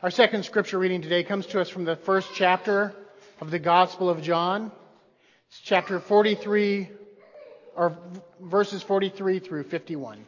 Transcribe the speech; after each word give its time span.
Our 0.00 0.12
second 0.12 0.44
scripture 0.44 0.78
reading 0.78 1.02
today 1.02 1.24
comes 1.24 1.46
to 1.46 1.60
us 1.60 1.68
from 1.68 1.84
the 1.84 1.96
first 1.96 2.28
chapter 2.32 2.94
of 3.40 3.50
the 3.50 3.58
Gospel 3.58 4.08
of 4.08 4.22
John. 4.22 4.70
It's 5.48 5.58
chapter 5.58 5.98
43, 5.98 6.88
or 7.74 7.98
verses 8.40 8.80
43 8.80 9.40
through 9.40 9.64
51. 9.64 10.24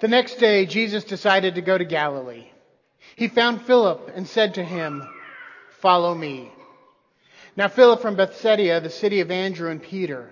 The 0.00 0.06
next 0.06 0.36
day, 0.36 0.64
Jesus 0.64 1.02
decided 1.02 1.56
to 1.56 1.60
go 1.60 1.76
to 1.76 1.84
Galilee. 1.84 2.46
He 3.16 3.26
found 3.26 3.62
Philip 3.62 4.12
and 4.14 4.28
said 4.28 4.54
to 4.54 4.62
him, 4.62 5.02
Follow 5.80 6.14
me. 6.14 6.52
Now 7.56 7.66
Philip 7.66 8.00
from 8.00 8.14
Bethsaida, 8.14 8.80
the 8.80 8.90
city 8.90 9.18
of 9.18 9.32
Andrew 9.32 9.72
and 9.72 9.82
Peter. 9.82 10.30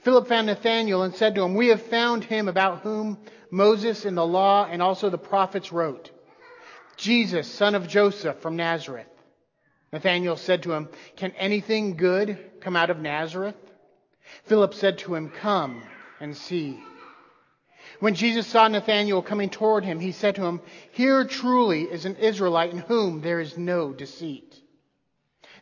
Philip 0.00 0.28
found 0.28 0.46
Nathanael 0.46 1.02
and 1.02 1.14
said 1.14 1.34
to 1.34 1.42
him, 1.42 1.54
We 1.54 1.68
have 1.68 1.82
found 1.82 2.24
him 2.24 2.48
about 2.48 2.80
whom 2.80 3.18
Moses 3.50 4.04
in 4.04 4.14
the 4.14 4.26
law 4.26 4.66
and 4.66 4.80
also 4.80 5.10
the 5.10 5.18
prophets 5.18 5.72
wrote. 5.72 6.10
Jesus, 6.96 7.50
son 7.50 7.74
of 7.74 7.88
Joseph 7.88 8.38
from 8.40 8.56
Nazareth. 8.56 9.06
Nathanael 9.92 10.36
said 10.36 10.62
to 10.62 10.72
him, 10.72 10.88
Can 11.16 11.32
anything 11.32 11.96
good 11.96 12.38
come 12.60 12.76
out 12.76 12.90
of 12.90 13.00
Nazareth? 13.00 13.56
Philip 14.44 14.74
said 14.74 14.98
to 14.98 15.14
him, 15.14 15.30
Come 15.30 15.82
and 16.20 16.36
see. 16.36 16.78
When 17.98 18.14
Jesus 18.14 18.46
saw 18.46 18.68
Nathanael 18.68 19.20
coming 19.20 19.50
toward 19.50 19.84
him, 19.84 20.00
he 20.00 20.12
said 20.12 20.36
to 20.36 20.44
him, 20.44 20.60
Here 20.92 21.24
truly 21.24 21.82
is 21.82 22.06
an 22.06 22.16
Israelite 22.16 22.70
in 22.70 22.78
whom 22.78 23.20
there 23.20 23.40
is 23.40 23.58
no 23.58 23.92
deceit. 23.92 24.54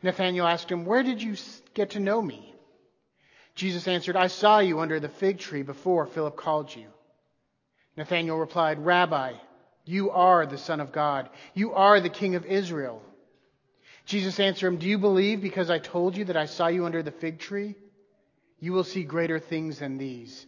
Nathanael 0.02 0.47
asked 0.47 0.70
him, 0.70 0.84
Where 0.84 1.02
did 1.02 1.23
you 1.23 1.34
get 1.75 1.91
to 1.91 2.00
know 2.00 2.23
me? 2.23 2.55
Jesus 3.59 3.89
answered, 3.89 4.15
I 4.15 4.29
saw 4.29 4.61
you 4.61 4.79
under 4.79 5.01
the 5.01 5.09
fig 5.09 5.41
tree 5.41 5.62
before 5.62 6.07
Philip 6.07 6.37
called 6.37 6.75
you. 6.75 6.87
Nathanael 7.97 8.37
replied, 8.37 8.79
Rabbi, 8.79 9.33
you 9.84 10.12
are 10.12 10.47
the 10.47 10.57
Son 10.57 10.79
of 10.79 10.93
God. 10.93 11.29
You 11.55 11.73
are 11.73 12.01
the 12.01 12.09
King 12.09 12.37
of 12.37 12.47
Israel. 12.47 13.03
Jesus 14.06 14.39
answered 14.39 14.69
him, 14.69 14.77
Do 14.77 14.87
you 14.87 14.97
believe 14.97 15.42
because 15.42 15.70
I 15.70 15.81
told 15.81 16.17
you 16.17 16.27
that 16.27 16.37
I 16.37 16.47
saw 16.47 16.69
you 16.69 16.87
under 16.87 17.03
the 17.03 17.11
fig 17.11 17.41
tree? 17.41 17.75
You 18.61 18.73
will 18.73 18.84
see 18.84 19.03
greater 19.03 19.41
things 19.41 19.81
than 19.81 19.98
these. 19.98 20.47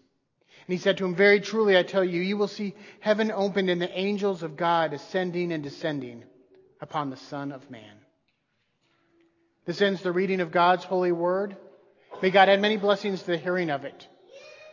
And 0.69 0.72
he 0.72 0.78
said 0.78 0.98
to 0.98 1.05
him, 1.05 1.17
Very 1.17 1.41
truly 1.41 1.77
I 1.77 1.83
tell 1.83 2.05
you, 2.05 2.20
you 2.20 2.36
will 2.36 2.47
see 2.47 2.77
heaven 3.00 3.33
opened 3.33 3.70
and 3.70 3.83
the 3.83 3.98
angels 3.98 4.45
of 4.45 4.56
God 4.56 4.92
ascending 4.92 5.50
and 5.50 5.64
descending 5.64 6.22
upon 6.80 7.11
the 7.11 7.17
Son 7.17 7.50
of 7.50 7.69
Man. 7.72 7.97
This 9.64 9.83
ends 9.83 10.00
the 10.00 10.12
reading 10.12 10.41
of 10.41 10.52
God's 10.52 10.84
holy 10.84 11.11
word. 11.11 11.56
May 12.22 12.30
God 12.30 12.48
add 12.48 12.60
many 12.60 12.76
blessings 12.76 13.20
to 13.20 13.26
the 13.28 13.38
hearing 13.38 13.70
of 13.70 13.84
it. 13.84 14.06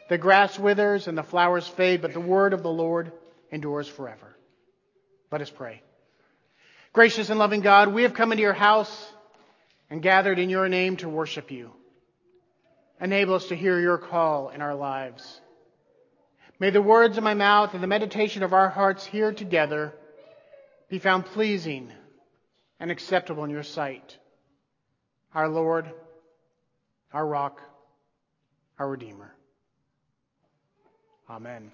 The 0.10 0.18
grass 0.18 0.58
withers 0.58 1.08
and 1.08 1.18
the 1.18 1.24
flowers 1.24 1.68
fade, 1.68 2.02
but 2.02 2.14
the 2.14 2.20
word 2.20 2.54
of 2.54 2.64
the 2.64 2.72
Lord 2.72 3.12
endures 3.52 3.88
forever. 3.88 4.36
Let 5.32 5.42
us 5.42 5.50
pray. 5.50 5.82
Gracious 6.94 7.30
and 7.30 7.40
loving 7.40 7.62
God, 7.62 7.94
we 7.94 8.04
have 8.04 8.14
come 8.14 8.32
into 8.32 8.42
your 8.42 8.54
house 8.54 9.12
and 9.90 10.02
gathered 10.02 10.40
in 10.40 10.50
your 10.50 10.68
name 10.68 10.98
to 10.98 11.10
worship 11.10 11.52
you. 11.52 11.72
Enable 13.00 13.36
us 13.36 13.48
to 13.48 13.56
hear 13.56 13.80
your 13.80 13.98
call 13.98 14.50
in 14.50 14.62
our 14.62 14.76
lives. 14.76 15.40
May 16.60 16.72
the 16.72 16.82
words 16.82 17.18
of 17.18 17.24
my 17.24 17.36
mouth 17.36 17.74
and 17.74 17.84
the 17.84 17.88
meditation 17.88 18.44
of 18.44 18.54
our 18.54 18.70
hearts 18.70 19.06
here 19.06 19.32
together 19.32 19.94
be 20.90 21.00
found 21.00 21.26
pleasing 21.26 21.92
and 22.80 22.90
acceptable 22.90 23.44
in 23.44 23.52
your 23.52 23.64
sight. 23.64 24.18
Our 25.36 25.50
Lord, 25.50 25.92
our 27.18 27.26
rock, 27.26 27.64
our 28.78 28.88
Redeemer. 28.88 29.34
Amen. 31.28 31.72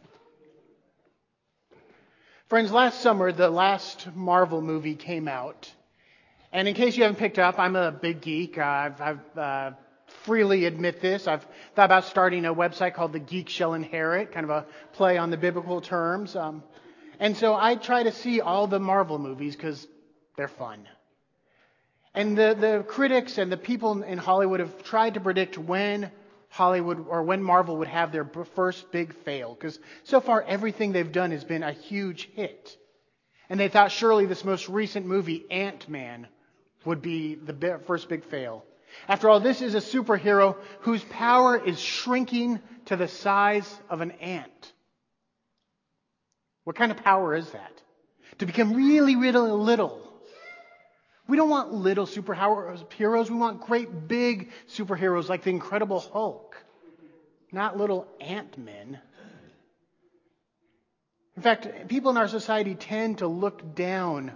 Friends, 2.48 2.72
last 2.72 3.02
summer, 3.02 3.34
the 3.34 3.50
last 3.50 4.08
Marvel 4.16 4.62
movie 4.62 4.96
came 4.96 5.28
out. 5.28 5.70
And 6.54 6.66
in 6.66 6.76
case 6.76 6.96
you 6.96 7.04
haven't 7.04 7.20
picked 7.20 7.40
up, 7.40 7.60
I'm 7.60 7.76
a 7.76 7.92
big 7.92 8.22
geek. 8.22 8.58
I've, 8.58 9.02
I've 9.02 9.38
uh, 9.38 9.72
freely 10.24 10.64
admit 10.64 11.02
this. 11.02 11.28
I've 11.28 11.46
thought 11.76 11.88
about 11.88 12.06
starting 12.06 12.46
a 12.46 12.56
website 12.56 12.94
called 12.94 13.12
The 13.12 13.20
Geek 13.20 13.50
Shall 13.50 13.74
Inherit, 13.74 14.32
kind 14.32 14.46
of 14.46 14.50
a 14.50 14.66
play 14.94 15.18
on 15.18 15.30
the 15.30 15.36
biblical 15.36 15.82
terms. 15.82 16.38
Um, 16.38 16.64
and 17.20 17.36
so 17.36 17.54
I 17.54 17.76
try 17.76 18.04
to 18.04 18.14
see 18.14 18.40
all 18.40 18.68
the 18.68 18.80
Marvel 18.80 19.20
movies 19.20 19.58
because 19.58 19.86
they're 20.38 20.48
fun. 20.48 20.88
And 22.14 22.38
the, 22.38 22.56
the 22.60 22.86
critics 22.88 23.38
and 23.38 23.52
the 23.52 23.58
people 23.58 24.04
in 24.04 24.18
Hollywood 24.18 24.60
have 24.60 24.84
tried 24.84 25.16
to 25.16 25.20
predict 25.20 25.58
when 25.58 26.12
Hollywood 26.50 27.08
or 27.08 27.24
when 27.24 27.42
Marvel 27.42 27.78
would 27.78 27.88
have 27.88 28.12
their 28.12 28.26
first 28.56 28.92
big 28.92 29.16
fail. 29.24 29.56
Because 29.56 29.80
so 30.04 30.22
far, 30.22 30.44
everything 30.44 30.92
they've 30.92 31.12
done 31.12 31.32
has 31.32 31.44
been 31.44 31.64
a 31.64 31.72
huge 31.72 32.30
hit. 32.34 32.78
And 33.50 33.60
they 33.60 33.70
thought 33.70 33.92
surely 33.92 34.26
this 34.26 34.46
most 34.46 34.70
recent 34.70 35.06
movie, 35.06 35.46
Ant 35.50 35.90
Man, 35.90 36.28
would 36.86 37.02
be 37.02 37.36
the 37.36 37.80
first 37.88 38.10
big 38.10 38.24
fail. 38.26 38.64
After 39.08 39.28
all, 39.30 39.40
this 39.40 39.62
is 39.62 39.74
a 39.74 39.80
superhero 39.80 40.56
whose 40.82 41.04
power 41.06 41.58
is 41.58 41.80
shrinking 41.80 42.60
to 42.86 42.96
the 42.96 43.08
size 43.08 43.68
of 43.90 44.02
an 44.02 44.12
ant. 44.12 44.74
What 46.64 46.76
kind 46.76 46.92
of 46.92 46.98
power 46.98 47.36
is 47.36 47.50
that? 47.52 47.82
To 48.38 48.46
become 48.46 48.74
really, 48.74 49.16
really 49.16 49.52
little 49.52 50.03
we 51.28 51.38
don't 51.38 51.50
want 51.50 51.74
little 51.74 52.06
superheroes. 52.06 53.30
We 53.30 53.38
want 53.38 53.62
great 53.62 54.08
big 54.08 54.52
superheroes 54.70 55.30
like 55.30 55.44
the 55.44 55.52
Incredible 55.52 56.00
Hulk, 56.00 56.56
not 57.52 57.78
little 57.78 58.08
ant 58.20 58.58
men. 58.58 59.00
In 61.36 61.42
fact, 61.42 61.88
people 61.88 62.12
in 62.12 62.18
our 62.18 62.28
society 62.28 62.76
tend 62.76 63.20
to 63.20 63.28
look 63.28 63.74
down 63.76 64.32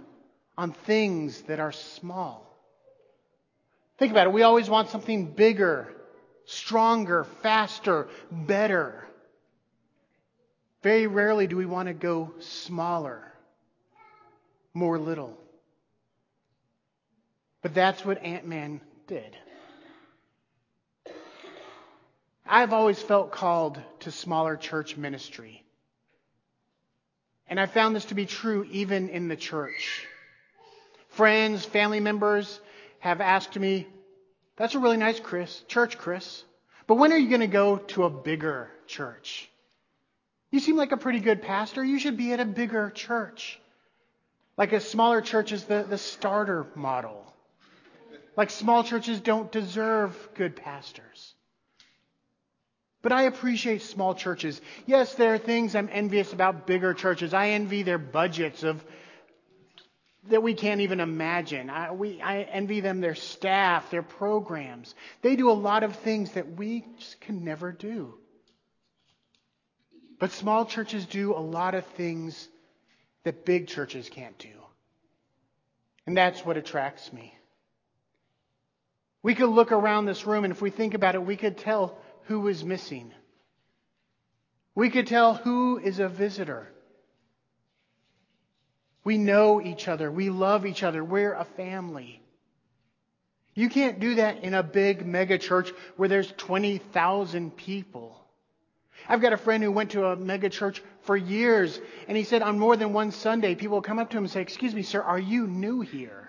on 0.56 0.72
things 0.72 1.42
that 1.42 1.60
are 1.60 1.72
small. 1.72 2.44
Think 3.98 4.12
about 4.12 4.26
it. 4.26 4.32
We 4.32 4.42
always 4.42 4.68
want 4.68 4.88
something 4.90 5.32
bigger, 5.32 5.92
stronger, 6.46 7.24
faster, 7.42 8.08
better. 8.32 9.06
Very 10.82 11.06
rarely 11.06 11.46
do 11.46 11.56
we 11.56 11.66
want 11.66 11.88
to 11.88 11.94
go 11.94 12.32
smaller, 12.40 13.32
more 14.74 14.98
little. 14.98 15.38
But 17.62 17.74
that's 17.74 18.04
what 18.04 18.22
Ant 18.22 18.46
Man 18.46 18.80
did. 19.06 19.36
I've 22.46 22.72
always 22.72 23.00
felt 23.00 23.30
called 23.30 23.78
to 24.00 24.10
smaller 24.10 24.56
church 24.56 24.96
ministry. 24.96 25.64
And 27.46 27.58
I 27.58 27.66
found 27.66 27.94
this 27.94 28.06
to 28.06 28.14
be 28.14 28.26
true 28.26 28.64
even 28.70 29.08
in 29.08 29.28
the 29.28 29.36
church. 29.36 30.06
Friends, 31.08 31.64
family 31.64 32.00
members 32.00 32.60
have 33.00 33.20
asked 33.20 33.58
me, 33.58 33.86
that's 34.56 34.74
a 34.74 34.78
really 34.78 34.96
nice 34.96 35.20
Chris, 35.20 35.62
church, 35.68 35.98
Chris. 35.98 36.44
But 36.86 36.96
when 36.96 37.12
are 37.12 37.18
you 37.18 37.28
going 37.28 37.40
to 37.40 37.46
go 37.46 37.76
to 37.78 38.04
a 38.04 38.10
bigger 38.10 38.70
church? 38.86 39.48
You 40.50 40.60
seem 40.60 40.76
like 40.76 40.92
a 40.92 40.96
pretty 40.96 41.20
good 41.20 41.42
pastor. 41.42 41.84
You 41.84 41.98
should 41.98 42.16
be 42.16 42.32
at 42.32 42.40
a 42.40 42.44
bigger 42.44 42.90
church. 42.90 43.60
Like 44.56 44.72
a 44.72 44.80
smaller 44.80 45.20
church 45.20 45.52
is 45.52 45.64
the, 45.64 45.84
the 45.88 45.98
starter 45.98 46.66
model. 46.74 47.24
Like 48.38 48.50
small 48.50 48.84
churches 48.84 49.18
don't 49.18 49.50
deserve 49.50 50.16
good 50.36 50.54
pastors. 50.54 51.34
But 53.02 53.10
I 53.10 53.22
appreciate 53.22 53.82
small 53.82 54.14
churches. 54.14 54.60
Yes, 54.86 55.16
there 55.16 55.34
are 55.34 55.38
things 55.38 55.74
I'm 55.74 55.88
envious 55.90 56.32
about 56.32 56.64
bigger 56.64 56.94
churches. 56.94 57.34
I 57.34 57.48
envy 57.48 57.82
their 57.82 57.98
budgets 57.98 58.62
of 58.62 58.84
that 60.28 60.40
we 60.40 60.54
can't 60.54 60.82
even 60.82 61.00
imagine. 61.00 61.68
I, 61.68 61.90
we, 61.90 62.20
I 62.22 62.42
envy 62.42 62.78
them 62.78 63.00
their 63.00 63.16
staff, 63.16 63.90
their 63.90 64.04
programs. 64.04 64.94
They 65.20 65.34
do 65.34 65.50
a 65.50 65.52
lot 65.52 65.82
of 65.82 65.96
things 65.96 66.30
that 66.32 66.52
we 66.56 66.84
just 66.96 67.20
can 67.20 67.44
never 67.44 67.72
do. 67.72 68.14
But 70.20 70.30
small 70.30 70.64
churches 70.64 71.06
do 71.06 71.34
a 71.34 71.42
lot 71.42 71.74
of 71.74 71.84
things 71.86 72.48
that 73.24 73.44
big 73.44 73.66
churches 73.66 74.08
can't 74.08 74.38
do. 74.38 74.62
And 76.06 76.16
that's 76.16 76.46
what 76.46 76.56
attracts 76.56 77.12
me. 77.12 77.34
We 79.22 79.34
could 79.34 79.48
look 79.48 79.72
around 79.72 80.06
this 80.06 80.26
room, 80.26 80.44
and 80.44 80.52
if 80.52 80.62
we 80.62 80.70
think 80.70 80.94
about 80.94 81.14
it, 81.14 81.24
we 81.24 81.36
could 81.36 81.58
tell 81.58 81.98
who 82.24 82.48
is 82.48 82.64
missing. 82.64 83.12
We 84.74 84.90
could 84.90 85.06
tell 85.06 85.34
who 85.34 85.78
is 85.78 85.98
a 85.98 86.08
visitor. 86.08 86.68
We 89.02 89.18
know 89.18 89.60
each 89.60 89.88
other. 89.88 90.10
We 90.10 90.30
love 90.30 90.66
each 90.66 90.82
other. 90.82 91.02
We're 91.02 91.32
a 91.32 91.44
family. 91.44 92.22
You 93.54 93.68
can't 93.68 93.98
do 93.98 94.16
that 94.16 94.44
in 94.44 94.54
a 94.54 94.62
big 94.62 95.04
mega 95.04 95.36
church 95.36 95.72
where 95.96 96.08
there's 96.08 96.30
20,000 96.36 97.56
people. 97.56 98.24
I've 99.08 99.20
got 99.20 99.32
a 99.32 99.36
friend 99.36 99.64
who 99.64 99.72
went 99.72 99.90
to 99.92 100.06
a 100.06 100.16
mega 100.16 100.48
church 100.48 100.82
for 101.02 101.16
years, 101.16 101.80
and 102.06 102.16
he 102.16 102.22
said 102.22 102.42
on 102.42 102.58
more 102.58 102.76
than 102.76 102.92
one 102.92 103.10
Sunday, 103.10 103.54
people 103.54 103.82
come 103.82 103.98
up 103.98 104.10
to 104.10 104.18
him 104.18 104.24
and 104.24 104.30
say, 104.30 104.42
Excuse 104.42 104.74
me, 104.74 104.82
sir, 104.82 105.02
are 105.02 105.18
you 105.18 105.46
new 105.46 105.80
here? 105.80 106.27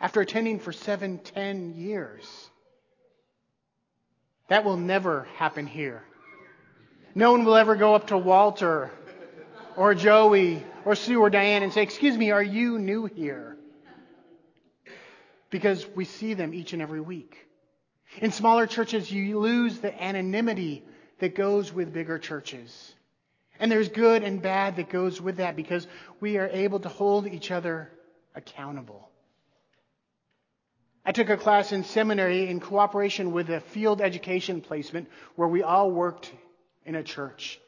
After 0.00 0.20
attending 0.20 0.60
for 0.60 0.72
seven, 0.72 1.18
ten 1.18 1.74
years. 1.74 2.50
That 4.48 4.64
will 4.64 4.76
never 4.76 5.28
happen 5.36 5.66
here. 5.66 6.02
No 7.14 7.32
one 7.32 7.44
will 7.44 7.56
ever 7.56 7.76
go 7.76 7.94
up 7.94 8.08
to 8.08 8.18
Walter 8.18 8.90
or 9.76 9.94
Joey 9.94 10.62
or 10.84 10.94
Sue 10.94 11.20
or 11.20 11.30
Diane 11.30 11.62
and 11.62 11.72
say, 11.72 11.82
Excuse 11.82 12.16
me, 12.16 12.30
are 12.30 12.42
you 12.42 12.78
new 12.78 13.06
here? 13.06 13.56
Because 15.50 15.86
we 15.94 16.04
see 16.04 16.34
them 16.34 16.54
each 16.54 16.72
and 16.72 16.82
every 16.82 17.00
week. 17.00 17.46
In 18.20 18.32
smaller 18.32 18.66
churches, 18.66 19.10
you 19.10 19.38
lose 19.38 19.80
the 19.80 20.02
anonymity 20.02 20.84
that 21.20 21.34
goes 21.34 21.72
with 21.72 21.92
bigger 21.92 22.18
churches. 22.18 22.94
And 23.60 23.70
there's 23.70 23.88
good 23.88 24.22
and 24.22 24.40
bad 24.40 24.76
that 24.76 24.88
goes 24.88 25.20
with 25.20 25.38
that 25.38 25.56
because 25.56 25.86
we 26.20 26.38
are 26.38 26.48
able 26.48 26.80
to 26.80 26.88
hold 26.88 27.26
each 27.26 27.50
other 27.50 27.90
accountable. 28.34 29.10
I 31.08 31.12
took 31.12 31.30
a 31.30 31.38
class 31.38 31.72
in 31.72 31.84
seminary 31.84 32.50
in 32.50 32.60
cooperation 32.60 33.32
with 33.32 33.48
a 33.48 33.60
field 33.60 34.02
education 34.02 34.60
placement 34.60 35.08
where 35.36 35.48
we 35.48 35.62
all 35.62 35.90
worked 35.90 36.30
in 36.84 36.96
a 36.96 37.02
church. 37.02 37.58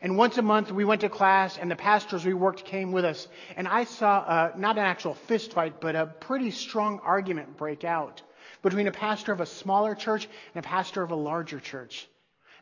And 0.00 0.16
once 0.16 0.38
a 0.38 0.42
month 0.42 0.72
we 0.72 0.86
went 0.86 1.02
to 1.02 1.10
class 1.10 1.58
and 1.58 1.70
the 1.70 1.76
pastors 1.76 2.24
we 2.24 2.32
worked 2.32 2.64
came 2.64 2.92
with 2.92 3.04
us. 3.04 3.28
And 3.56 3.68
I 3.68 3.84
saw 3.84 4.20
uh, 4.20 4.52
not 4.56 4.78
an 4.78 4.86
actual 4.86 5.12
fist 5.12 5.52
fight, 5.52 5.82
but 5.82 5.96
a 5.96 6.06
pretty 6.06 6.50
strong 6.50 6.98
argument 7.00 7.58
break 7.58 7.84
out 7.84 8.22
between 8.62 8.86
a 8.86 8.90
pastor 8.90 9.32
of 9.32 9.42
a 9.42 9.46
smaller 9.46 9.94
church 9.94 10.26
and 10.54 10.64
a 10.64 10.66
pastor 10.66 11.02
of 11.02 11.10
a 11.10 11.14
larger 11.14 11.60
church. 11.60 12.08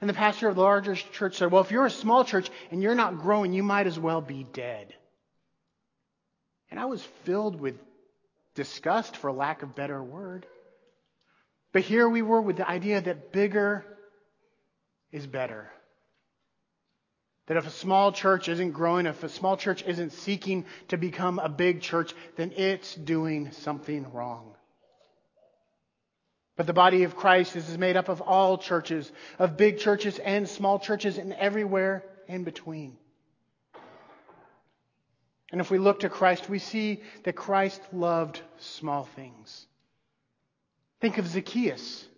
And 0.00 0.10
the 0.10 0.14
pastor 0.14 0.48
of 0.48 0.56
the 0.56 0.62
larger 0.62 0.96
church 0.96 1.36
said, 1.36 1.52
Well, 1.52 1.62
if 1.62 1.70
you're 1.70 1.86
a 1.86 1.90
small 1.90 2.24
church 2.24 2.50
and 2.72 2.82
you're 2.82 2.96
not 2.96 3.20
growing, 3.20 3.52
you 3.52 3.62
might 3.62 3.86
as 3.86 3.96
well 3.96 4.20
be 4.20 4.42
dead. 4.42 4.92
And 6.68 6.80
I 6.80 6.86
was 6.86 7.00
filled 7.22 7.60
with 7.60 7.76
disgust, 8.54 9.16
for 9.16 9.32
lack 9.32 9.62
of 9.62 9.74
better 9.74 10.02
word. 10.02 10.46
But 11.72 11.82
here 11.82 12.08
we 12.08 12.22
were 12.22 12.40
with 12.40 12.56
the 12.56 12.68
idea 12.68 13.00
that 13.00 13.32
bigger 13.32 13.84
is 15.10 15.26
better. 15.26 15.70
That 17.46 17.56
if 17.56 17.66
a 17.66 17.70
small 17.70 18.12
church 18.12 18.48
isn't 18.48 18.72
growing, 18.72 19.06
if 19.06 19.22
a 19.22 19.28
small 19.28 19.56
church 19.56 19.82
isn't 19.86 20.12
seeking 20.12 20.64
to 20.88 20.96
become 20.96 21.38
a 21.38 21.48
big 21.48 21.82
church, 21.82 22.14
then 22.36 22.52
it's 22.56 22.94
doing 22.94 23.52
something 23.52 24.10
wrong. 24.12 24.54
But 26.56 26.66
the 26.66 26.72
body 26.72 27.02
of 27.02 27.16
Christ 27.16 27.56
is 27.56 27.76
made 27.76 27.96
up 27.96 28.08
of 28.08 28.20
all 28.20 28.56
churches, 28.56 29.10
of 29.38 29.56
big 29.56 29.78
churches 29.78 30.18
and 30.18 30.48
small 30.48 30.78
churches, 30.78 31.18
and 31.18 31.32
everywhere 31.32 32.04
in 32.28 32.44
between. 32.44 32.96
And 35.54 35.60
if 35.60 35.70
we 35.70 35.78
look 35.78 36.00
to 36.00 36.08
Christ, 36.08 36.48
we 36.48 36.58
see 36.58 37.00
that 37.22 37.36
Christ 37.36 37.80
loved 37.92 38.40
small 38.58 39.04
things. 39.04 39.68
Think 41.00 41.18
of 41.18 41.28
Zacchaeus. 41.28 42.08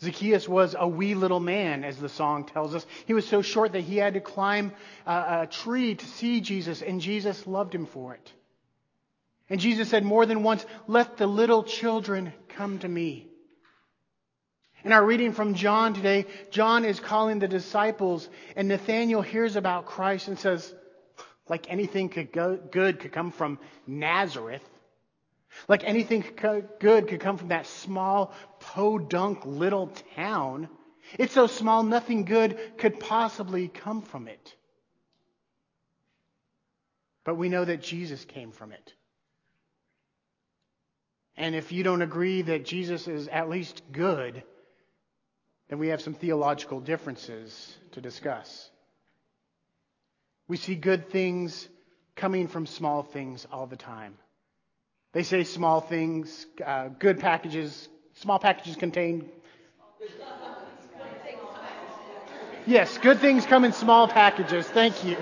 Zacchaeus 0.00 0.48
was 0.48 0.76
a 0.78 0.86
wee 0.86 1.16
little 1.16 1.40
man, 1.40 1.82
as 1.82 1.98
the 1.98 2.08
song 2.08 2.44
tells 2.44 2.72
us. 2.72 2.86
He 3.04 3.14
was 3.14 3.26
so 3.26 3.42
short 3.42 3.72
that 3.72 3.80
he 3.80 3.96
had 3.96 4.14
to 4.14 4.20
climb 4.20 4.70
a, 5.06 5.48
tree 5.50 5.96
to 5.96 6.06
see 6.06 6.40
Jesus, 6.40 6.82
and 6.82 7.00
Jesus 7.00 7.48
loved 7.48 7.74
him 7.74 7.86
for 7.86 8.14
it. 8.14 8.32
And 9.50 9.58
Jesus 9.58 9.88
said 9.88 10.04
more 10.04 10.24
than 10.24 10.44
once, 10.44 10.64
Let 10.86 11.16
the 11.16 11.26
little 11.26 11.64
children 11.64 12.32
come 12.50 12.78
to 12.78 12.88
me. 12.88 13.26
In 14.84 14.92
our 14.92 15.04
reading 15.04 15.32
from 15.32 15.54
John 15.54 15.94
today, 15.94 16.26
John 16.52 16.84
is 16.84 17.00
calling 17.00 17.40
the 17.40 17.48
disciples, 17.48 18.28
and 18.54 18.68
Nathanael 18.68 19.22
hears 19.22 19.56
about 19.56 19.86
Christ 19.86 20.28
and 20.28 20.38
says, 20.38 20.72
like 21.48 21.70
anything 21.70 22.08
could 22.08 22.32
go, 22.32 22.56
good 22.56 23.00
could 23.00 23.12
come 23.12 23.30
from 23.30 23.58
Nazareth, 23.86 24.68
like 25.68 25.84
anything 25.84 26.24
good 26.36 26.78
could 26.80 27.20
come 27.20 27.38
from 27.38 27.48
that 27.48 27.66
small, 27.66 28.32
podunk 28.60 29.46
little 29.46 29.88
town. 30.14 30.68
It's 31.18 31.34
so 31.34 31.46
small, 31.46 31.82
nothing 31.82 32.24
good 32.24 32.58
could 32.78 33.00
possibly 33.00 33.68
come 33.68 34.02
from 34.02 34.28
it. 34.28 34.54
But 37.24 37.36
we 37.36 37.48
know 37.48 37.64
that 37.64 37.82
Jesus 37.82 38.24
came 38.24 38.52
from 38.52 38.72
it. 38.72 38.92
And 41.36 41.54
if 41.54 41.72
you 41.72 41.82
don't 41.82 42.02
agree 42.02 42.42
that 42.42 42.64
Jesus 42.64 43.08
is 43.08 43.28
at 43.28 43.50
least 43.50 43.82
good, 43.92 44.42
then 45.68 45.78
we 45.78 45.88
have 45.88 46.00
some 46.00 46.14
theological 46.14 46.80
differences 46.80 47.76
to 47.92 48.00
discuss. 48.00 48.70
We 50.48 50.56
see 50.56 50.74
good 50.74 51.10
things 51.10 51.68
coming 52.14 52.48
from 52.48 52.66
small 52.66 53.02
things 53.02 53.46
all 53.50 53.66
the 53.66 53.76
time. 53.76 54.16
They 55.12 55.22
say 55.22 55.44
small 55.44 55.80
things, 55.80 56.46
uh, 56.64 56.88
good 56.88 57.18
packages, 57.20 57.88
small 58.14 58.38
packages 58.38 58.76
contain. 58.76 59.28
Yes, 62.66 62.98
good 62.98 63.20
things 63.20 63.46
come 63.46 63.64
in 63.64 63.72
small 63.72 64.08
packages. 64.08 64.66
Thank 64.66 65.04
you. 65.04 65.16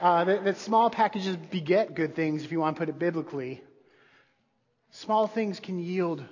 Uh, 0.00 0.24
that, 0.24 0.44
that 0.44 0.58
small 0.58 0.90
packages 0.90 1.36
beget 1.36 1.94
good 1.94 2.14
things, 2.14 2.44
if 2.44 2.52
you 2.52 2.60
want 2.60 2.76
to 2.76 2.80
put 2.80 2.88
it 2.88 2.98
biblically. 2.98 3.62
Small 4.90 5.26
things 5.26 5.58
can 5.60 5.78
yield 5.78 6.24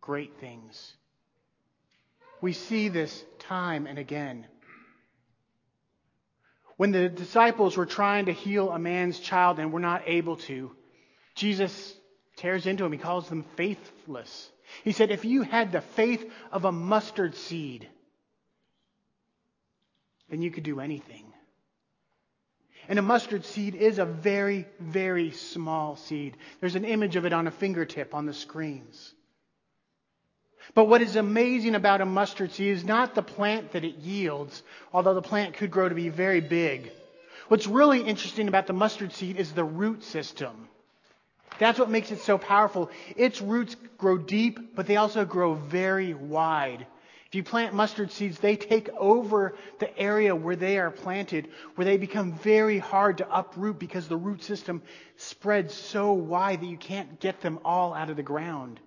great 0.00 0.38
things. 0.40 0.94
We 2.40 2.52
see 2.52 2.88
this 2.88 3.24
time 3.38 3.86
and 3.86 3.98
again. 3.98 4.46
When 6.76 6.90
the 6.90 7.08
disciples 7.08 7.76
were 7.76 7.86
trying 7.86 8.26
to 8.26 8.32
heal 8.32 8.70
a 8.70 8.78
man's 8.78 9.20
child 9.20 9.58
and 9.58 9.72
were 9.72 9.80
not 9.80 10.02
able 10.06 10.36
to, 10.36 10.74
Jesus 11.34 11.94
tears 12.36 12.66
into 12.66 12.84
him. 12.84 12.92
He 12.92 12.98
calls 12.98 13.28
them 13.28 13.44
faithless. 13.56 14.50
He 14.82 14.92
said, 14.92 15.10
If 15.10 15.24
you 15.24 15.42
had 15.42 15.72
the 15.72 15.80
faith 15.80 16.30
of 16.50 16.64
a 16.64 16.72
mustard 16.72 17.36
seed, 17.36 17.88
then 20.28 20.42
you 20.42 20.50
could 20.50 20.64
do 20.64 20.80
anything. 20.80 21.32
And 22.88 22.98
a 22.98 23.02
mustard 23.02 23.44
seed 23.44 23.74
is 23.74 23.98
a 23.98 24.04
very, 24.04 24.66
very 24.78 25.30
small 25.30 25.96
seed. 25.96 26.36
There's 26.60 26.74
an 26.74 26.84
image 26.84 27.16
of 27.16 27.24
it 27.24 27.32
on 27.32 27.46
a 27.46 27.50
fingertip 27.50 28.14
on 28.14 28.26
the 28.26 28.34
screens. 28.34 29.14
But 30.72 30.84
what 30.84 31.02
is 31.02 31.16
amazing 31.16 31.74
about 31.74 32.00
a 32.00 32.06
mustard 32.06 32.52
seed 32.52 32.68
is 32.68 32.84
not 32.84 33.14
the 33.14 33.22
plant 33.22 33.72
that 33.72 33.84
it 33.84 33.96
yields, 33.96 34.62
although 34.92 35.14
the 35.14 35.22
plant 35.22 35.54
could 35.54 35.70
grow 35.70 35.88
to 35.88 35.94
be 35.94 36.08
very 36.08 36.40
big. 36.40 36.90
What's 37.48 37.66
really 37.66 38.00
interesting 38.00 38.48
about 38.48 38.66
the 38.66 38.72
mustard 38.72 39.12
seed 39.12 39.36
is 39.36 39.52
the 39.52 39.64
root 39.64 40.02
system. 40.02 40.68
That's 41.58 41.78
what 41.78 41.90
makes 41.90 42.10
it 42.10 42.20
so 42.20 42.38
powerful. 42.38 42.90
Its 43.16 43.40
roots 43.40 43.76
grow 43.98 44.18
deep, 44.18 44.74
but 44.74 44.86
they 44.86 44.96
also 44.96 45.24
grow 45.24 45.54
very 45.54 46.14
wide. 46.14 46.86
If 47.26 47.34
you 47.34 47.42
plant 47.42 47.74
mustard 47.74 48.12
seeds, 48.12 48.38
they 48.38 48.56
take 48.56 48.88
over 48.90 49.56
the 49.80 49.98
area 49.98 50.34
where 50.34 50.56
they 50.56 50.78
are 50.78 50.90
planted, 50.90 51.48
where 51.74 51.84
they 51.84 51.96
become 51.96 52.32
very 52.32 52.78
hard 52.78 53.18
to 53.18 53.38
uproot 53.38 53.78
because 53.78 54.08
the 54.08 54.16
root 54.16 54.42
system 54.42 54.82
spreads 55.16 55.74
so 55.74 56.12
wide 56.12 56.60
that 56.60 56.66
you 56.66 56.76
can't 56.76 57.20
get 57.20 57.40
them 57.40 57.58
all 57.64 57.92
out 57.92 58.08
of 58.08 58.16
the 58.16 58.22
ground. 58.22 58.80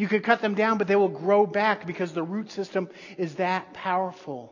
You 0.00 0.08
could 0.08 0.24
cut 0.24 0.40
them 0.40 0.54
down, 0.54 0.78
but 0.78 0.88
they 0.88 0.96
will 0.96 1.10
grow 1.10 1.44
back 1.44 1.86
because 1.86 2.14
the 2.14 2.22
root 2.22 2.50
system 2.50 2.88
is 3.18 3.34
that 3.34 3.74
powerful, 3.74 4.50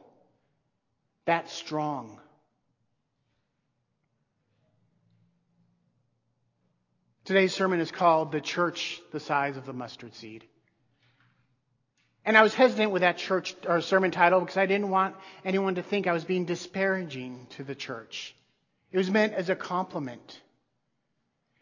that 1.24 1.48
strong. 1.48 2.20
Today's 7.24 7.54
sermon 7.54 7.80
is 7.80 7.90
called 7.90 8.30
The 8.30 8.42
Church 8.42 9.00
the 9.10 9.20
Size 9.20 9.56
of 9.56 9.64
the 9.64 9.72
Mustard 9.72 10.14
Seed. 10.14 10.44
And 12.26 12.36
I 12.36 12.42
was 12.42 12.52
hesitant 12.52 12.90
with 12.90 13.00
that 13.00 13.16
church 13.16 13.54
or 13.66 13.80
sermon 13.80 14.10
title 14.10 14.40
because 14.40 14.58
I 14.58 14.66
didn't 14.66 14.90
want 14.90 15.16
anyone 15.46 15.76
to 15.76 15.82
think 15.82 16.06
I 16.06 16.12
was 16.12 16.24
being 16.24 16.44
disparaging 16.44 17.46
to 17.52 17.64
the 17.64 17.74
church. 17.74 18.36
It 18.92 18.98
was 18.98 19.10
meant 19.10 19.32
as 19.32 19.48
a 19.48 19.56
compliment. 19.56 20.42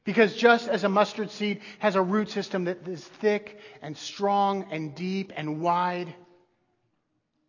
Because 0.07 0.37
just 0.37 0.69
as 0.69 0.85
a 0.85 0.89
mustard 0.89 1.33
seed 1.33 1.61
has 1.81 1.97
a 1.97 2.01
root 2.01 2.31
system 2.31 2.65
that 2.65 2.87
is 2.87 3.05
thick 3.05 3.59
and 3.83 3.99
strong 3.99 4.69
and 4.71 4.95
deep 4.95 5.33
and 5.37 5.61
wide, 5.61 6.15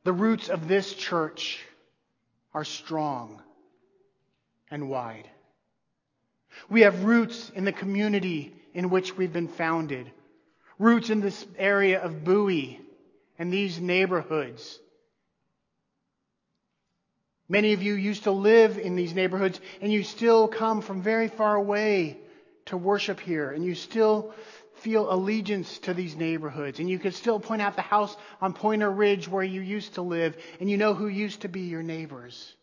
the 0.03 0.11
roots 0.11 0.49
of 0.49 0.67
this 0.67 0.93
church 0.95 1.63
are 2.55 2.63
strong 2.63 3.43
and 4.71 4.89
wide. 4.89 5.29
We 6.67 6.81
have 6.81 7.03
roots 7.03 7.51
in 7.53 7.63
the 7.63 7.71
community 7.71 8.55
in 8.73 8.89
which 8.89 9.15
we've 9.15 9.31
been 9.31 9.47
founded, 9.47 10.11
roots 10.79 11.11
in 11.11 11.21
this 11.21 11.45
area 11.59 12.01
of 12.01 12.23
Bowie 12.23 12.81
and 13.37 13.53
these 13.53 13.79
neighborhoods. 13.79 14.79
Many 17.47 17.73
of 17.73 17.83
you 17.83 17.93
used 17.93 18.23
to 18.23 18.31
live 18.31 18.79
in 18.79 18.95
these 18.95 19.13
neighborhoods 19.13 19.59
and 19.79 19.93
you 19.93 20.01
still 20.01 20.47
come 20.47 20.81
from 20.81 21.03
very 21.03 21.27
far 21.27 21.55
away 21.55 22.17
to 22.67 22.77
worship 22.77 23.19
here 23.19 23.51
and 23.51 23.63
you 23.63 23.75
still 23.75 24.33
feel 24.75 25.12
allegiance 25.12 25.79
to 25.79 25.93
these 25.93 26.15
neighborhoods 26.15 26.79
and 26.79 26.89
you 26.89 27.00
can 27.00 27.12
still 27.12 27.39
point 27.39 27.62
out 27.62 27.75
the 27.75 27.81
house 27.81 28.15
on 28.41 28.53
Pointer 28.53 28.91
Ridge 28.91 29.27
where 29.27 29.43
you 29.43 29.62
used 29.62 29.95
to 29.95 30.01
live 30.01 30.38
and 30.59 30.69
you 30.69 30.77
know 30.77 30.93
who 30.93 31.07
used 31.07 31.41
to 31.41 31.47
be 31.47 31.62
your 31.62 31.83
neighbors. 31.83 32.53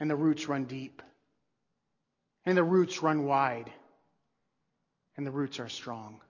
And 0.00 0.10
the 0.10 0.16
roots 0.16 0.48
run 0.48 0.64
deep. 0.64 1.02
And 2.46 2.56
the 2.56 2.64
roots 2.64 3.02
run 3.02 3.26
wide. 3.26 3.70
And 5.16 5.26
the 5.26 5.30
roots 5.30 5.60
are 5.60 5.68
strong. 5.68 6.20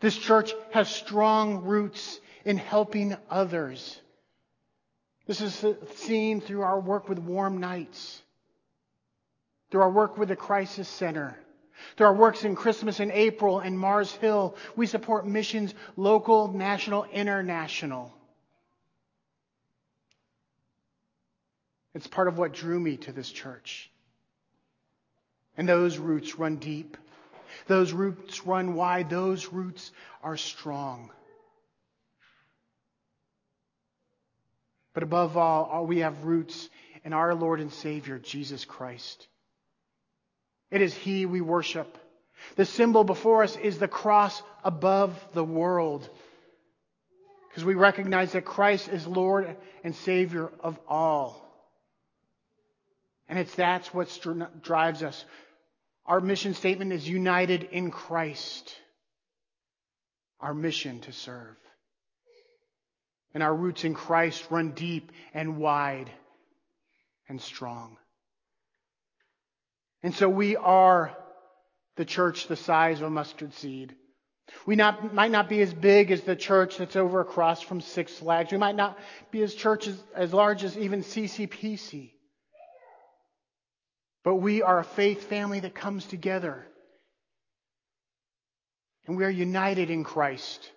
This 0.00 0.16
church 0.16 0.54
has 0.70 0.88
strong 0.88 1.64
roots 1.64 2.20
in 2.44 2.56
helping 2.56 3.16
others 3.28 4.00
This 5.26 5.40
is 5.40 5.64
seen 5.94 6.40
through 6.40 6.62
our 6.62 6.80
work 6.80 7.08
with 7.08 7.18
Warm 7.18 7.58
Nights, 7.58 8.21
through 9.72 9.80
our 9.80 9.90
work 9.90 10.18
with 10.18 10.28
the 10.28 10.36
Crisis 10.36 10.86
Center, 10.86 11.34
through 11.96 12.06
our 12.06 12.14
works 12.14 12.44
in 12.44 12.54
Christmas 12.54 13.00
in 13.00 13.10
April 13.10 13.58
and 13.58 13.76
Mars 13.76 14.12
Hill. 14.12 14.54
We 14.76 14.86
support 14.86 15.26
missions 15.26 15.74
local, 15.96 16.52
national, 16.52 17.04
international. 17.04 18.12
It's 21.94 22.06
part 22.06 22.28
of 22.28 22.36
what 22.36 22.52
drew 22.52 22.78
me 22.78 22.98
to 22.98 23.12
this 23.12 23.30
church. 23.30 23.90
And 25.56 25.66
those 25.66 25.96
roots 25.96 26.38
run 26.38 26.56
deep. 26.56 26.98
Those 27.66 27.92
roots 27.92 28.46
run 28.46 28.74
wide. 28.74 29.08
Those 29.08 29.46
roots 29.54 29.90
are 30.22 30.36
strong. 30.36 31.10
But 34.92 35.02
above 35.02 35.38
all, 35.38 35.64
all 35.64 35.86
we 35.86 36.00
have 36.00 36.24
roots 36.24 36.68
in 37.06 37.14
our 37.14 37.34
Lord 37.34 37.60
and 37.60 37.72
Savior, 37.72 38.18
Jesus 38.18 38.66
Christ. 38.66 39.28
It 40.72 40.80
is 40.80 40.94
He 40.94 41.26
we 41.26 41.42
worship. 41.42 41.98
The 42.56 42.64
symbol 42.64 43.04
before 43.04 43.44
us 43.44 43.56
is 43.56 43.78
the 43.78 43.86
cross 43.86 44.42
above 44.64 45.14
the 45.34 45.44
world. 45.44 46.08
Because 47.48 47.64
we 47.64 47.74
recognize 47.74 48.32
that 48.32 48.46
Christ 48.46 48.88
is 48.88 49.06
Lord 49.06 49.54
and 49.84 49.94
Savior 49.94 50.50
of 50.60 50.78
all. 50.88 51.38
And 53.28 53.38
it's 53.38 53.54
that's 53.54 53.92
what 53.92 54.18
drives 54.62 55.02
us. 55.02 55.24
Our 56.06 56.20
mission 56.20 56.54
statement 56.54 56.92
is 56.92 57.06
united 57.06 57.64
in 57.64 57.90
Christ. 57.90 58.74
Our 60.40 60.54
mission 60.54 61.00
to 61.00 61.12
serve. 61.12 61.56
And 63.34 63.42
our 63.42 63.54
roots 63.54 63.84
in 63.84 63.94
Christ 63.94 64.46
run 64.50 64.72
deep 64.72 65.12
and 65.34 65.58
wide 65.58 66.10
and 67.28 67.40
strong. 67.40 67.98
And 70.02 70.14
so 70.14 70.28
we 70.28 70.56
are 70.56 71.16
the 71.96 72.04
church 72.04 72.48
the 72.48 72.56
size 72.56 73.00
of 73.00 73.06
a 73.06 73.10
mustard 73.10 73.54
seed. 73.54 73.94
We 74.66 74.76
not, 74.76 75.14
might 75.14 75.30
not 75.30 75.48
be 75.48 75.60
as 75.60 75.72
big 75.72 76.10
as 76.10 76.22
the 76.22 76.36
church 76.36 76.76
that's 76.76 76.96
over 76.96 77.20
across 77.20 77.62
from 77.62 77.80
Six 77.80 78.14
Flags. 78.14 78.52
We 78.52 78.58
might 78.58 78.76
not 78.76 78.98
be 79.30 79.42
as 79.42 79.54
church 79.54 79.86
as, 79.86 80.02
as 80.14 80.32
large 80.32 80.64
as 80.64 80.76
even 80.76 81.02
CCPC. 81.02 82.10
But 84.24 84.36
we 84.36 84.62
are 84.62 84.78
a 84.78 84.84
faith 84.84 85.24
family 85.24 85.60
that 85.60 85.74
comes 85.74 86.06
together. 86.06 86.66
And 89.06 89.16
we 89.16 89.24
are 89.24 89.30
united 89.30 89.90
in 89.90 90.04
Christ. 90.04 90.70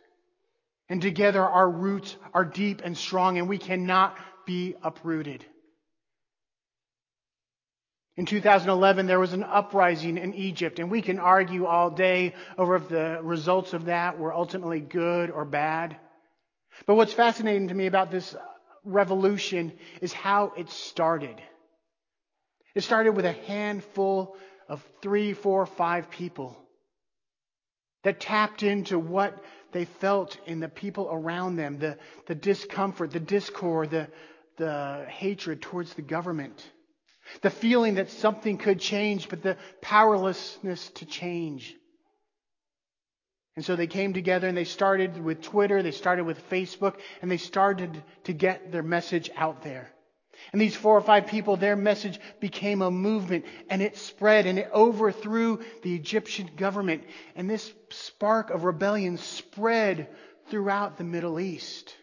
And 0.90 1.02
together 1.02 1.44
our 1.44 1.70
roots 1.70 2.16
are 2.34 2.46
deep 2.46 2.82
and 2.84 2.98
strong, 2.98 3.38
and 3.38 3.48
we 3.48 3.58
cannot 3.58 4.18
be 4.46 4.76
uprooted. 4.84 5.46
In 8.18 8.26
2011, 8.26 9.08
there 9.08 9.20
was 9.20 9.34
an 9.34 9.44
uprising 9.44 10.18
in 10.18 10.34
Egypt, 10.34 10.80
and 10.80 10.90
we 10.90 11.02
can 11.02 11.20
argue 11.20 11.66
all 11.66 11.90
day 11.90 12.34
over 12.58 12.78
if 12.78 12.88
the 12.88 13.20
results 13.22 13.74
of 13.74 13.86
that 13.86 14.18
were 14.18 14.34
ultimately 14.34 14.80
good 14.80 15.30
or 15.30 15.44
bad. 15.44 15.98
But 16.86 16.96
what's 16.96 17.12
fascinating 17.14 17.68
to 17.70 17.74
me 17.74 17.88
about 17.88 18.12
this 18.12 18.36
revolution 18.86 19.74
is 20.02 20.14
how 20.14 20.54
it 20.56 20.70
started. 20.70 21.42
It 22.74 22.84
started 22.84 23.12
with 23.12 23.26
a 23.26 23.34
handful 23.34 24.38
of 24.70 24.86
three, 25.02 25.34
four, 25.34 25.66
five 25.66 26.10
people 26.10 26.58
that 28.04 28.20
tapped 28.20 28.64
into 28.64 28.98
what 28.98 29.44
they 29.74 29.86
felt 29.86 30.38
in 30.46 30.62
the 30.62 30.70
people 30.70 31.10
around 31.12 31.58
them 31.58 31.80
the, 31.80 31.98
the 32.28 32.36
discomfort, 32.36 33.12
the 33.12 33.20
discord, 33.20 33.90
the, 33.90 34.08
the 34.58 35.06
hatred 35.10 35.62
towards 35.62 35.94
the 35.96 36.02
government, 36.02 36.72
the 37.42 37.50
feeling 37.50 37.96
that 37.96 38.10
something 38.10 38.58
could 38.58 38.80
change, 38.80 39.30
but 39.30 39.42
the 39.42 39.58
powerlessness 39.82 40.90
to 40.96 41.06
change. 41.06 41.76
And 43.56 43.64
so 43.64 43.76
they 43.76 43.88
came 43.88 44.14
together 44.14 44.48
and 44.48 44.58
they 44.58 44.66
started 44.66 45.22
with 45.22 45.42
Twitter, 45.42 45.82
they 45.82 45.92
started 45.92 46.26
with 46.26 46.50
Facebook, 46.50 46.96
and 47.22 47.32
they 47.32 47.38
started 47.38 48.04
to 48.26 48.34
get 48.34 48.72
their 48.72 48.84
message 48.84 49.30
out 49.36 49.64
there. 49.64 49.90
And 50.52 50.62
these 50.62 50.76
four 50.76 50.98
or 50.98 51.02
five 51.02 51.28
people, 51.28 51.56
their 51.56 51.78
message 51.78 52.20
became 52.42 52.82
a 52.82 52.92
movement 52.92 53.46
and 53.70 53.82
it 53.82 53.98
spread 53.98 54.46
and 54.46 54.60
it 54.60 54.70
overthrew 54.74 55.64
the 55.82 55.96
Egyptian 55.96 56.50
government. 56.58 57.04
And 57.36 57.50
this 57.50 57.74
spark 57.90 58.50
of 58.50 58.66
rebellion 58.66 59.18
spread 59.18 60.10
throughout 60.50 60.98
the 60.98 61.04
Middle 61.06 61.40
East. 61.40 61.95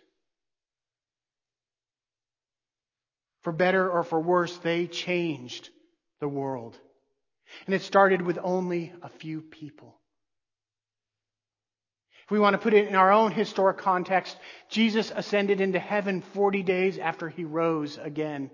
For 3.42 3.52
better 3.52 3.90
or 3.90 4.04
for 4.04 4.20
worse, 4.20 4.56
they 4.58 4.86
changed 4.86 5.70
the 6.20 6.28
world. 6.28 6.78
And 7.66 7.74
it 7.74 7.82
started 7.82 8.22
with 8.22 8.38
only 8.42 8.92
a 9.02 9.08
few 9.08 9.40
people. 9.40 9.98
If 12.24 12.30
we 12.30 12.38
want 12.38 12.54
to 12.54 12.62
put 12.62 12.74
it 12.74 12.88
in 12.88 12.94
our 12.94 13.12
own 13.12 13.32
historic 13.32 13.78
context, 13.78 14.36
Jesus 14.70 15.12
ascended 15.14 15.60
into 15.60 15.78
heaven 15.78 16.22
40 16.34 16.62
days 16.62 16.98
after 16.98 17.28
he 17.28 17.44
rose 17.44 17.98
again. 17.98 18.50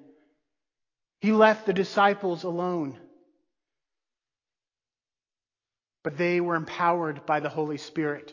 He 1.21 1.33
left 1.33 1.67
the 1.67 1.73
disciples 1.75 2.45
alone. 2.45 2.99
But 6.03 6.17
they 6.17 6.41
were 6.41 6.55
empowered 6.55 7.27
by 7.27 7.41
the 7.41 7.51
Holy 7.51 7.77
Spirit. 7.77 8.33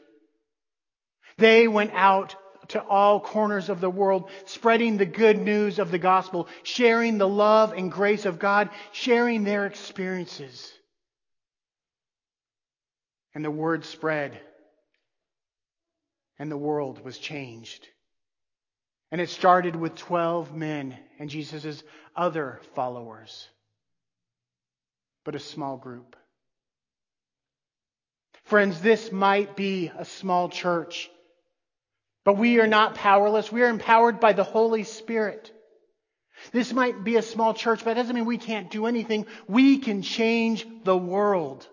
They 1.38 1.68
went 1.68 1.92
out 1.94 2.36
to 2.70 2.84
all 2.84 3.20
corners 3.20 3.70
of 3.70 3.82
the 3.82 3.90
world, 3.90 4.30
spreading 4.46 4.98
the 4.98 5.06
good 5.06 5.40
news 5.40 5.80
of 5.80 5.92
the 5.92 6.00
gospel, 6.00 6.48
sharing 6.64 7.18
the 7.18 7.28
love 7.28 7.74
and 7.74 7.92
grace 7.92 8.26
of 8.26 8.40
God, 8.40 8.70
sharing 8.92 9.44
their 9.44 9.66
experiences. 9.66 10.72
And 13.34 13.44
the 13.44 13.52
word 13.52 13.86
spread 13.86 14.40
and 16.40 16.52
the 16.52 16.58
world 16.58 17.04
was 17.04 17.18
changed. 17.18 17.88
And 19.12 19.22
it 19.22 19.30
started 19.30 19.76
with 19.76 19.96
12 19.96 20.54
men 20.56 20.98
and 21.20 21.30
Jesus' 21.30 21.84
other 22.16 22.60
followers, 22.74 23.48
but 25.24 25.36
a 25.36 25.40
small 25.40 25.78
group. 25.78 26.16
Friends, 28.46 28.82
this 28.82 29.12
might 29.12 29.56
be 29.56 29.92
a 29.98 30.06
small 30.06 30.50
church, 30.50 31.10
but 32.26 32.38
we 32.38 32.60
are 32.60 32.68
not 32.68 32.96
powerless. 32.96 33.52
We 33.52 33.62
are 33.62 33.70
empowered 33.70 34.20
by 34.20 34.34
the 34.34 34.44
Holy 34.44 34.84
Spirit. 34.84 35.52
This 36.52 36.74
might 36.74 37.04
be 37.04 37.16
a 37.16 37.22
small 37.22 37.54
church, 37.54 37.80
but 37.80 37.94
that 37.94 38.02
doesn't 38.02 38.16
mean 38.16 38.26
we 38.26 38.40
can't 38.40 38.70
do 38.70 38.88
anything. 38.88 39.28
We 39.48 39.78
can 39.78 40.02
change 40.02 40.66
the 40.84 40.98
world. 40.98 41.68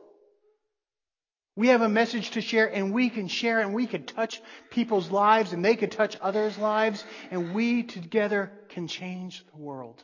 We 1.56 1.68
have 1.68 1.82
a 1.82 1.88
message 1.88 2.30
to 2.32 2.40
share 2.40 2.66
and 2.73 2.94
we 2.94 3.11
can 3.11 3.28
share 3.28 3.61
and 3.61 3.75
we 3.75 3.87
can 3.87 4.04
touch 4.04 4.40
people's 4.71 5.11
lives 5.11 5.52
and 5.52 5.64
they 5.64 5.76
can 5.76 5.90
touch 5.90 6.16
others' 6.21 6.56
lives 6.56 7.04
and 7.30 7.54
we 7.54 7.82
together 7.82 8.52
can 8.68 8.88
change 8.88 9.44
the 9.50 9.59
world. 9.59 10.02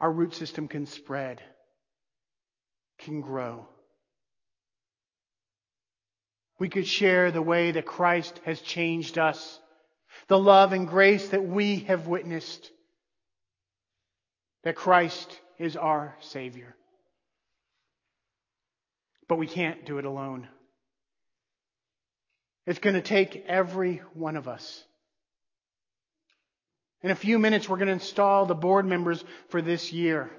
Our 0.00 0.12
root 0.12 0.34
system 0.34 0.68
can 0.68 0.86
spread, 0.86 1.40
can 2.98 3.20
grow. 3.20 3.66
We 6.58 6.68
could 6.68 6.86
share 6.86 7.30
the 7.30 7.42
way 7.42 7.72
that 7.72 7.86
Christ 7.86 8.40
has 8.44 8.60
changed 8.60 9.18
us, 9.18 9.60
the 10.26 10.38
love 10.38 10.72
and 10.72 10.88
grace 10.88 11.28
that 11.28 11.44
we 11.46 11.80
have 11.80 12.06
witnessed, 12.06 12.70
that 14.64 14.74
Christ 14.74 15.40
is 15.58 15.76
our 15.76 16.16
Savior. 16.20 16.74
But 19.28 19.38
we 19.38 19.46
can't 19.46 19.84
do 19.84 19.98
it 19.98 20.04
alone. 20.04 20.48
It's 22.66 22.80
going 22.80 22.96
to 22.96 23.02
take 23.02 23.44
every 23.46 24.02
one 24.14 24.36
of 24.36 24.48
us. 24.48 24.84
In 27.02 27.10
a 27.10 27.16
few 27.16 27.38
minutes, 27.38 27.68
we're 27.68 27.76
going 27.76 27.86
to 27.86 27.92
install 27.92 28.46
the 28.46 28.54
board 28.54 28.84
members 28.84 29.22
for 29.50 29.62
this 29.62 29.92
year. 29.92 30.30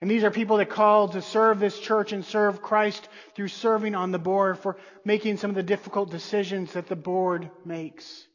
And 0.00 0.10
these 0.10 0.24
are 0.24 0.30
people 0.30 0.58
that 0.58 0.68
called 0.68 1.12
to 1.12 1.22
serve 1.22 1.58
this 1.58 1.78
church 1.78 2.12
and 2.12 2.24
serve 2.24 2.60
Christ 2.60 3.08
through 3.34 3.48
serving 3.48 3.94
on 3.94 4.12
the 4.12 4.18
board, 4.18 4.58
for 4.58 4.76
making 5.04 5.38
some 5.38 5.50
of 5.50 5.56
the 5.56 5.62
difficult 5.62 6.10
decisions 6.10 6.74
that 6.74 6.86
the 6.86 6.96
board 6.96 7.50
makes, 7.64 8.26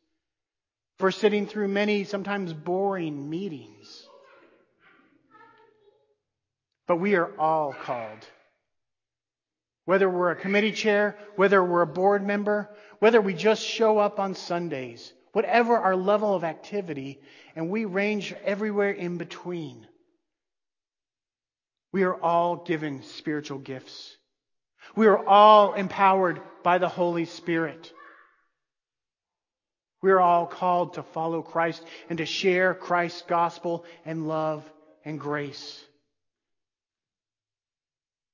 for 0.97 1.11
sitting 1.11 1.45
through 1.45 1.67
many, 1.67 2.03
sometimes 2.03 2.51
boring 2.51 3.29
meetings. 3.29 4.07
But 6.87 6.97
we 6.97 7.15
are 7.15 7.31
all 7.39 7.73
called. 7.73 8.27
Whether 9.85 10.09
we're 10.09 10.31
a 10.31 10.35
committee 10.35 10.71
chair, 10.71 11.17
whether 11.35 11.63
we're 11.63 11.83
a 11.83 11.87
board 11.87 12.25
member, 12.25 12.69
whether 12.99 13.21
we 13.21 13.33
just 13.33 13.63
show 13.63 13.99
up 13.99 14.19
on 14.19 14.33
Sundays, 14.33 15.13
whatever 15.31 15.77
our 15.77 15.95
level 15.95 16.33
of 16.33 16.43
activity, 16.43 17.21
and 17.55 17.69
we 17.69 17.85
range 17.85 18.33
everywhere 18.43 18.91
in 18.91 19.17
between. 19.17 19.87
We 21.91 22.03
are 22.03 22.15
all 22.15 22.57
given 22.57 23.03
spiritual 23.03 23.59
gifts. 23.59 24.15
We 24.95 25.07
are 25.07 25.25
all 25.25 25.73
empowered 25.73 26.41
by 26.63 26.77
the 26.77 26.89
Holy 26.89 27.25
Spirit. 27.25 27.91
We're 30.01 30.19
all 30.19 30.47
called 30.47 30.95
to 30.95 31.03
follow 31.03 31.41
Christ 31.41 31.83
and 32.09 32.17
to 32.17 32.25
share 32.25 32.73
Christ's 32.73 33.21
gospel 33.23 33.85
and 34.05 34.27
love 34.27 34.63
and 35.05 35.19
grace. 35.19 35.79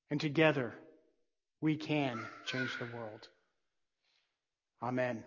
And 0.10 0.22
together, 0.22 0.74
we 1.60 1.76
can 1.76 2.20
change 2.46 2.70
the 2.80 2.98
world. 2.98 3.28
Amen. 4.82 5.24